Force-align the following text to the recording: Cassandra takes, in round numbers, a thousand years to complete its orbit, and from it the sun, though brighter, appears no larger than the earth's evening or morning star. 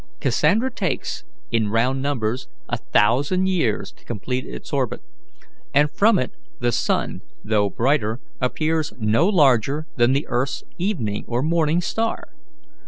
Cassandra 0.19 0.71
takes, 0.71 1.25
in 1.51 1.67
round 1.69 2.01
numbers, 2.01 2.47
a 2.67 2.77
thousand 2.77 3.47
years 3.47 3.91
to 3.91 4.03
complete 4.03 4.47
its 4.47 4.73
orbit, 4.73 4.99
and 5.75 5.91
from 5.91 6.17
it 6.17 6.31
the 6.59 6.71
sun, 6.71 7.21
though 7.43 7.69
brighter, 7.69 8.19
appears 8.41 8.93
no 8.97 9.27
larger 9.27 9.85
than 9.97 10.13
the 10.13 10.25
earth's 10.27 10.63
evening 10.79 11.23
or 11.27 11.43
morning 11.43 11.81
star. 11.81 12.29